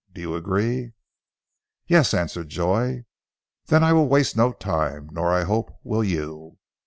Do 0.11 0.19
you 0.19 0.33
agree?" 0.35 0.93
"Yes," 1.85 2.15
answered 2.15 2.49
Joy. 2.49 3.05
"Then 3.67 3.83
I 3.83 3.93
will 3.93 4.07
waste 4.09 4.35
no 4.35 4.51
time, 4.51 5.09
nor, 5.11 5.31
I 5.31 5.43
hope, 5.43 5.71
will 5.83 6.03
you." 6.03 6.57